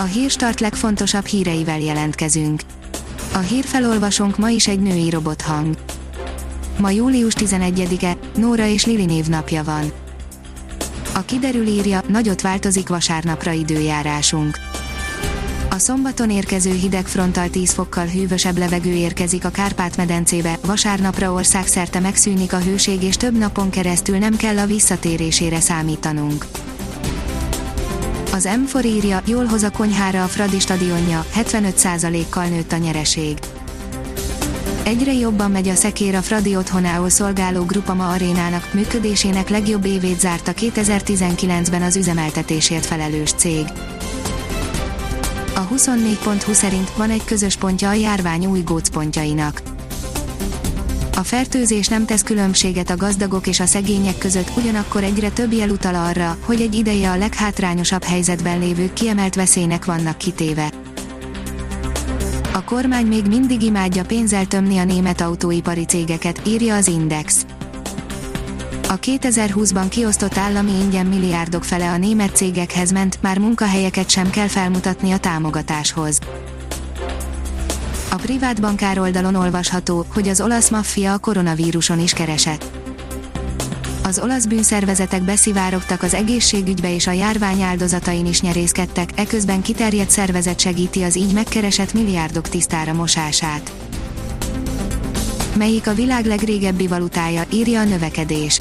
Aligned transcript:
A 0.00 0.04
hírstart 0.04 0.60
legfontosabb 0.60 1.24
híreivel 1.24 1.80
jelentkezünk. 1.80 2.60
A 3.32 3.38
hírfelolvasónk 3.38 4.38
ma 4.38 4.48
is 4.48 4.68
egy 4.68 4.80
női 4.80 5.10
robothang. 5.10 5.76
Ma 6.78 6.90
július 6.90 7.34
11-e, 7.36 8.16
Nóra 8.36 8.66
és 8.66 8.86
Lili 8.86 9.04
névnapja 9.04 9.64
van. 9.64 9.92
A 11.14 11.20
kiderül 11.20 11.66
írja, 11.66 12.02
nagyot 12.08 12.40
változik 12.40 12.88
vasárnapra 12.88 13.52
időjárásunk. 13.52 14.58
A 15.70 15.78
szombaton 15.78 16.30
érkező 16.30 16.72
hideg 16.72 17.06
frontal 17.06 17.48
10 17.48 17.72
fokkal 17.72 18.06
hűvösebb 18.06 18.58
levegő 18.58 18.92
érkezik 18.92 19.44
a 19.44 19.50
Kárpát-medencébe, 19.50 20.58
vasárnapra 20.66 21.32
országszerte 21.32 22.00
megszűnik 22.00 22.52
a 22.52 22.60
hőség 22.60 23.02
és 23.02 23.16
több 23.16 23.38
napon 23.38 23.70
keresztül 23.70 24.18
nem 24.18 24.36
kell 24.36 24.58
a 24.58 24.66
visszatérésére 24.66 25.60
számítanunk. 25.60 26.46
Az 28.32 28.48
M4 28.50 28.84
írja, 28.84 29.22
jól 29.26 29.44
hoz 29.44 29.62
a 29.62 29.70
konyhára 29.70 30.22
a 30.22 30.26
Fradi 30.26 30.58
stadionja, 30.58 31.24
75%-kal 31.34 32.46
nőtt 32.46 32.72
a 32.72 32.76
nyereség. 32.76 33.38
Egyre 34.84 35.12
jobban 35.12 35.50
megy 35.50 35.68
a 35.68 35.74
szekér 35.74 36.14
a 36.14 36.22
Fradi 36.22 36.56
otthonául 36.56 37.08
szolgáló 37.08 37.64
Grupama 37.64 38.08
arénának, 38.08 38.72
működésének 38.72 39.48
legjobb 39.48 39.84
évét 39.84 40.20
zárta 40.20 40.52
2019-ben 40.56 41.82
az 41.82 41.96
üzemeltetésért 41.96 42.86
felelős 42.86 43.32
cég. 43.32 43.66
A 45.54 45.68
24.20 45.68 46.52
szerint 46.52 46.90
van 46.96 47.10
egy 47.10 47.24
közös 47.24 47.56
pontja 47.56 47.88
a 47.88 47.92
járvány 47.92 48.46
új 48.46 48.60
gócpontjainak. 48.60 49.67
A 51.18 51.22
fertőzés 51.22 51.88
nem 51.88 52.04
tesz 52.04 52.22
különbséget 52.22 52.90
a 52.90 52.96
gazdagok 52.96 53.46
és 53.46 53.60
a 53.60 53.66
szegények 53.66 54.18
között, 54.18 54.50
ugyanakkor 54.56 55.04
egyre 55.04 55.30
több 55.30 55.52
jel 55.52 55.70
utal 55.70 55.94
arra, 55.94 56.36
hogy 56.44 56.60
egy 56.60 56.74
ideje 56.74 57.10
a 57.10 57.16
leghátrányosabb 57.16 58.02
helyzetben 58.02 58.58
lévők 58.58 58.92
kiemelt 58.92 59.34
veszélynek 59.34 59.84
vannak 59.84 60.18
kitéve. 60.18 60.72
A 62.52 62.64
kormány 62.64 63.06
még 63.06 63.26
mindig 63.26 63.62
imádja 63.62 64.04
pénzzel 64.04 64.46
tömni 64.46 64.78
a 64.78 64.84
német 64.84 65.20
autóipari 65.20 65.84
cégeket, 65.84 66.40
írja 66.46 66.74
az 66.74 66.88
Index. 66.88 67.46
A 68.88 68.98
2020-ban 68.98 69.86
kiosztott 69.88 70.36
állami 70.36 70.72
ingyen 70.82 71.06
milliárdok 71.06 71.64
fele 71.64 71.90
a 71.90 71.96
német 71.96 72.36
cégekhez 72.36 72.92
ment, 72.92 73.18
már 73.22 73.38
munkahelyeket 73.38 74.10
sem 74.10 74.30
kell 74.30 74.48
felmutatni 74.48 75.12
a 75.12 75.18
támogatáshoz. 75.18 76.18
Privát 78.22 78.60
bankár 78.60 78.98
oldalon 78.98 79.34
olvasható, 79.34 80.06
hogy 80.08 80.28
az 80.28 80.40
olasz 80.40 80.70
maffia 80.70 81.12
a 81.12 81.18
koronavíruson 81.18 82.00
is 82.00 82.12
keresett. 82.12 82.64
Az 84.02 84.18
olasz 84.18 84.44
bűnszervezetek 84.44 85.22
beszivárogtak 85.22 86.02
az 86.02 86.14
egészségügybe 86.14 86.94
és 86.94 87.06
a 87.06 87.10
járvány 87.10 87.62
áldozatain 87.62 88.26
is 88.26 88.40
nyerészkedtek, 88.40 89.10
eközben 89.16 89.62
kiterjedt 89.62 90.10
szervezet 90.10 90.60
segíti 90.60 91.02
az 91.02 91.16
így 91.16 91.32
megkeresett 91.32 91.92
milliárdok 91.92 92.48
tisztára 92.48 92.92
mosását. 92.92 93.72
Melyik 95.56 95.86
a 95.86 95.94
világ 95.94 96.24
legrégebbi 96.26 96.86
valutája, 96.86 97.42
írja 97.52 97.80
a 97.80 97.84
növekedés. 97.84 98.60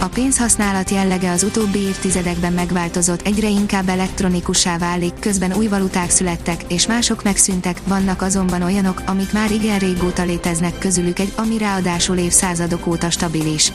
A 0.00 0.08
pénzhasználat 0.08 0.90
jellege 0.90 1.30
az 1.30 1.42
utóbbi 1.42 1.78
évtizedekben 1.78 2.52
megváltozott, 2.52 3.26
egyre 3.26 3.48
inkább 3.48 3.88
elektronikussá 3.88 4.78
válik, 4.78 5.18
közben 5.18 5.54
új 5.54 5.66
valuták 5.66 6.10
születtek, 6.10 6.64
és 6.68 6.86
mások 6.86 7.22
megszűntek, 7.22 7.80
vannak 7.86 8.22
azonban 8.22 8.62
olyanok, 8.62 9.02
amik 9.06 9.32
már 9.32 9.50
igen 9.50 9.78
régóta 9.78 10.24
léteznek 10.24 10.78
közülük 10.78 11.18
egy, 11.18 11.32
ami 11.36 11.58
ráadásul 11.58 12.16
évszázadok 12.16 12.86
óta 12.86 13.10
stabilis. 13.10 13.72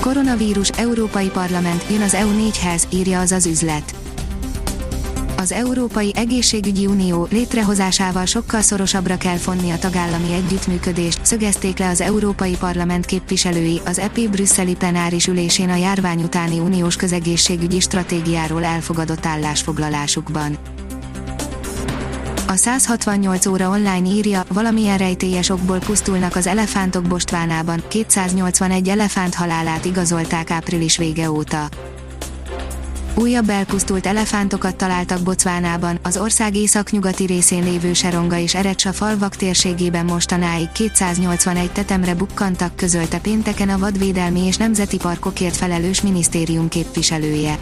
Koronavírus 0.00 0.68
Európai 0.68 1.28
Parlament 1.28 1.84
jön 1.90 2.02
az 2.02 2.16
EU4-hez, 2.16 2.82
írja 2.92 3.20
az 3.20 3.32
az 3.32 3.46
üzlet 3.46 4.05
az 5.36 5.52
Európai 5.52 6.12
Egészségügyi 6.14 6.86
Unió 6.86 7.26
létrehozásával 7.30 8.24
sokkal 8.24 8.60
szorosabbra 8.60 9.16
kell 9.16 9.36
fonni 9.36 9.70
a 9.70 9.78
tagállami 9.78 10.32
együttműködést, 10.32 11.18
szögezték 11.22 11.78
le 11.78 11.88
az 11.88 12.00
Európai 12.00 12.56
Parlament 12.56 13.06
képviselői 13.06 13.80
az 13.84 13.98
EP 13.98 14.20
brüsszeli 14.30 14.74
plenáris 14.74 15.26
ülésén 15.26 15.68
a 15.68 15.76
járvány 15.76 16.22
utáni 16.22 16.58
uniós 16.58 16.96
közegészségügyi 16.96 17.80
stratégiáról 17.80 18.64
elfogadott 18.64 19.26
állásfoglalásukban. 19.26 20.58
A 22.46 22.54
168 22.54 23.46
óra 23.46 23.68
online 23.68 24.08
írja, 24.08 24.44
valamilyen 24.48 24.98
rejtélyes 24.98 25.48
okból 25.48 25.78
pusztulnak 25.78 26.36
az 26.36 26.46
elefántok 26.46 27.02
Bostvánában, 27.02 27.82
281 27.88 28.88
elefánt 28.88 29.34
halálát 29.34 29.84
igazolták 29.84 30.50
április 30.50 30.96
vége 30.96 31.30
óta. 31.30 31.68
Újabb 33.18 33.48
elpusztult 33.48 34.06
elefántokat 34.06 34.76
találtak 34.76 35.22
Bocvánában, 35.22 35.98
az 36.02 36.16
ország 36.16 36.56
északnyugati 36.56 37.24
részén 37.24 37.64
lévő 37.64 37.92
Seronga 37.92 38.36
és 38.36 38.54
Erecsa 38.54 38.92
falvak 38.92 39.36
térségében 39.36 40.04
mostanáig 40.04 40.72
281 40.72 41.72
tetemre 41.72 42.14
bukkantak, 42.14 42.76
közölte 42.76 43.18
pénteken 43.18 43.68
a 43.68 43.78
Vadvédelmi 43.78 44.40
és 44.40 44.56
Nemzeti 44.56 44.96
Parkokért 44.96 45.56
felelős 45.56 46.02
minisztérium 46.02 46.68
képviselője. 46.68 47.58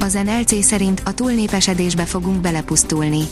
Az 0.00 0.12
NLC 0.24 0.64
szerint 0.64 1.02
a 1.04 1.14
túlnépesedésbe 1.14 2.04
fogunk 2.04 2.40
belepusztulni 2.40 3.22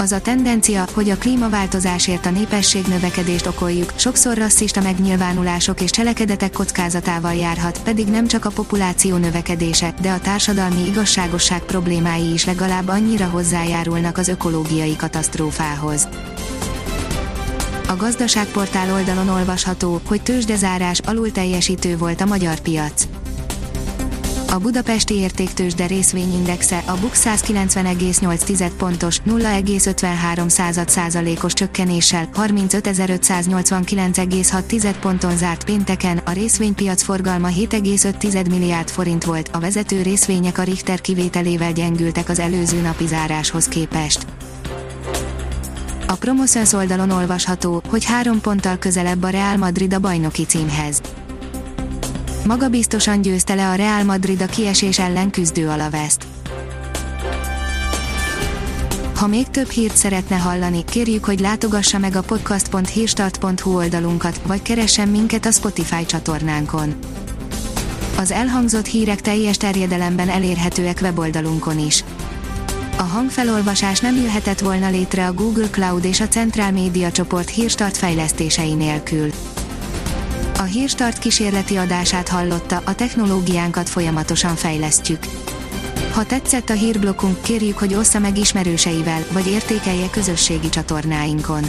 az 0.00 0.12
a 0.12 0.20
tendencia, 0.20 0.84
hogy 0.94 1.10
a 1.10 1.16
klímaváltozásért 1.16 2.26
a 2.26 2.30
népesség 2.30 2.86
növekedést 2.86 3.46
okoljuk, 3.46 3.92
sokszor 3.96 4.36
rasszista 4.36 4.80
megnyilvánulások 4.80 5.80
és 5.80 5.90
cselekedetek 5.90 6.52
kockázatával 6.52 7.34
járhat, 7.34 7.82
pedig 7.82 8.06
nem 8.06 8.26
csak 8.26 8.44
a 8.44 8.50
populáció 8.50 9.16
növekedése, 9.16 9.94
de 10.00 10.10
a 10.10 10.20
társadalmi 10.20 10.86
igazságosság 10.86 11.60
problémái 11.60 12.32
is 12.32 12.44
legalább 12.44 12.88
annyira 12.88 13.26
hozzájárulnak 13.26 14.18
az 14.18 14.28
ökológiai 14.28 14.96
katasztrófához. 14.96 16.08
A 17.88 17.96
gazdaságportál 17.96 18.92
oldalon 18.92 19.28
olvasható, 19.28 20.00
hogy 20.06 20.22
tőzsdezárás 20.22 20.98
alul 20.98 21.32
teljesítő 21.32 21.96
volt 21.96 22.20
a 22.20 22.26
magyar 22.26 22.60
piac 22.60 23.19
a 24.50 24.58
budapesti 24.58 25.14
értéktősde 25.14 25.86
részvényindexe 25.86 26.82
a 26.86 26.96
BUX 27.00 27.22
190,8 27.24 28.70
pontos 28.76 29.18
0,53 29.26 30.86
százalékos 30.86 31.52
csökkenéssel 31.52 32.28
35.589,6 32.34 34.94
ponton 35.00 35.36
zárt 35.36 35.64
pénteken, 35.64 36.20
a 36.24 36.32
részvénypiac 36.32 37.02
forgalma 37.02 37.48
7,5 37.48 38.48
milliárd 38.48 38.90
forint 38.90 39.24
volt, 39.24 39.48
a 39.52 39.58
vezető 39.58 40.02
részvények 40.02 40.58
a 40.58 40.62
Richter 40.62 41.00
kivételével 41.00 41.72
gyengültek 41.72 42.28
az 42.28 42.38
előző 42.38 42.80
napi 42.80 43.06
záráshoz 43.06 43.64
képest. 43.64 44.26
A 46.06 46.14
Promoszöns 46.14 46.72
oldalon 46.72 47.10
olvasható, 47.10 47.82
hogy 47.88 48.04
három 48.04 48.40
ponttal 48.40 48.78
közelebb 48.78 49.22
a 49.22 49.28
Real 49.28 49.56
Madrid 49.56 49.94
a 49.94 49.98
bajnoki 49.98 50.44
címhez 50.44 51.00
magabiztosan 52.44 53.22
győzte 53.22 53.54
le 53.54 53.68
a 53.68 53.74
Real 53.74 54.04
Madrid 54.04 54.42
a 54.42 54.46
kiesés 54.46 54.98
ellen 54.98 55.30
küzdő 55.30 55.68
Alavest. 55.68 56.26
Ha 59.14 59.26
még 59.26 59.48
több 59.48 59.68
hírt 59.68 59.96
szeretne 59.96 60.36
hallani, 60.36 60.84
kérjük, 60.84 61.24
hogy 61.24 61.40
látogassa 61.40 61.98
meg 61.98 62.16
a 62.16 62.22
podcast.hírstart.hu 62.22 63.76
oldalunkat, 63.76 64.40
vagy 64.46 64.62
keressen 64.62 65.08
minket 65.08 65.46
a 65.46 65.50
Spotify 65.50 66.06
csatornánkon. 66.06 66.94
Az 68.18 68.30
elhangzott 68.30 68.86
hírek 68.86 69.20
teljes 69.20 69.56
terjedelemben 69.56 70.28
elérhetőek 70.28 70.98
weboldalunkon 71.02 71.78
is. 71.78 72.04
A 72.98 73.02
hangfelolvasás 73.02 74.00
nem 74.00 74.16
jöhetett 74.16 74.58
volna 74.58 74.90
létre 74.90 75.26
a 75.26 75.32
Google 75.32 75.70
Cloud 75.70 76.04
és 76.04 76.20
a 76.20 76.28
Central 76.28 76.70
Media 76.70 77.10
csoport 77.10 77.50
hírstart 77.50 77.96
fejlesztései 77.96 78.74
nélkül. 78.74 79.30
A 80.60 80.62
Hírstart 80.62 81.18
kísérleti 81.18 81.76
adását 81.76 82.28
hallotta, 82.28 82.82
a 82.84 82.94
technológiánkat 82.94 83.88
folyamatosan 83.88 84.56
fejlesztjük. 84.56 85.18
Ha 86.12 86.24
tetszett 86.24 86.68
a 86.68 86.72
hírblokkunk, 86.72 87.42
kérjük, 87.42 87.78
hogy 87.78 87.94
ossza 87.94 88.18
meg 88.18 88.38
ismerőseivel, 88.38 89.24
vagy 89.32 89.46
értékelje 89.46 90.10
közösségi 90.10 90.68
csatornáinkon. 90.68 91.64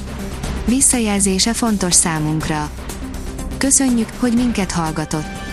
Visszajelzése 0.65 1.53
fontos 1.53 1.93
számunkra. 1.93 2.69
Köszönjük, 3.57 4.09
hogy 4.19 4.33
minket 4.33 4.71
hallgatott! 4.71 5.50